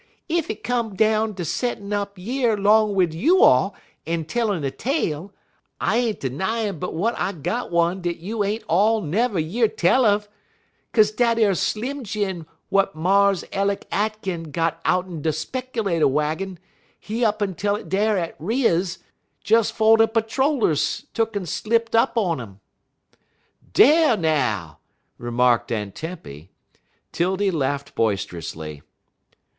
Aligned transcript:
Ef 0.31 0.49
it 0.49 0.63
come 0.63 0.95
down 0.95 1.35
ter 1.35 1.43
settin' 1.43 1.93
up 1.93 2.13
yer 2.17 2.57
'long 2.57 2.95
wid 2.95 3.13
you 3.13 3.43
all 3.43 3.75
en 4.07 4.25
tellin' 4.25 4.63
a 4.63 4.71
tale, 4.71 5.31
I 5.79 5.97
ain't 5.97 6.23
'nyin' 6.23 6.79
but 6.79 6.89
w'at 6.93 7.13
I 7.19 7.33
got 7.33 7.69
one 7.71 8.01
dat 8.01 8.17
you 8.17 8.43
all 8.67 9.01
ain't 9.03 9.11
never 9.11 9.37
year 9.39 9.67
tell 9.67 10.03
un, 10.05 10.23
'kaze 10.91 11.11
dat 11.11 11.39
ar 11.39 11.53
Slim 11.53 12.03
Jim 12.03 12.47
w'at 12.71 12.95
Mars 12.95 13.43
Ellick 13.53 13.85
Akin 13.91 14.45
got 14.49 14.81
out'n 14.85 15.21
de 15.21 15.29
speckerlater 15.29 16.07
waggin, 16.09 16.57
he 16.99 17.23
up'n 17.23 17.53
tell 17.53 17.75
it 17.75 17.87
dar 17.87 18.17
at 18.17 18.35
Riah's 18.39 18.97
des 19.43 19.65
'fo' 19.65 19.97
de 19.97 20.07
patter 20.07 20.41
rollers 20.41 21.05
tuck'n 21.13 21.45
slipt 21.47 21.93
up 21.95 22.17
on 22.17 22.39
um." 22.39 22.59
"Dar 23.71 24.17
now!" 24.17 24.79
remarked 25.19 25.71
Aunt 25.71 25.93
Tempy. 25.93 26.49
'Tildy 27.11 27.51
laughed 27.51 27.93
boisterously. 27.93 28.81